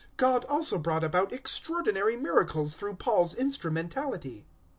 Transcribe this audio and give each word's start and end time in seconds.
019:011 0.17 0.17
God 0.17 0.45
also 0.45 0.79
brought 0.79 1.03
about 1.03 1.31
extraordinary 1.31 2.17
miracles 2.17 2.73
through 2.73 2.95
Paul's 2.95 3.35
instrumentality. 3.35 4.47